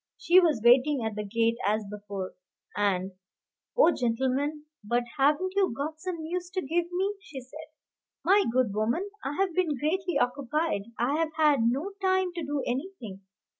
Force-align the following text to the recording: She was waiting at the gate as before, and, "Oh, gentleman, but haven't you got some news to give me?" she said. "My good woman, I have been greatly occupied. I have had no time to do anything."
She 0.17 0.39
was 0.39 0.63
waiting 0.65 1.03
at 1.05 1.13
the 1.13 1.23
gate 1.23 1.57
as 1.63 1.85
before, 1.87 2.33
and, 2.75 3.11
"Oh, 3.77 3.91
gentleman, 3.93 4.65
but 4.83 5.03
haven't 5.19 5.53
you 5.55 5.71
got 5.77 5.99
some 6.01 6.23
news 6.23 6.49
to 6.55 6.61
give 6.63 6.91
me?" 6.91 7.13
she 7.21 7.39
said. 7.39 7.67
"My 8.25 8.45
good 8.51 8.73
woman, 8.73 9.11
I 9.23 9.33
have 9.35 9.53
been 9.53 9.77
greatly 9.77 10.17
occupied. 10.17 10.85
I 10.97 11.17
have 11.17 11.33
had 11.35 11.59
no 11.69 11.91
time 12.01 12.33
to 12.33 12.41
do 12.43 12.63
anything." 12.65 13.21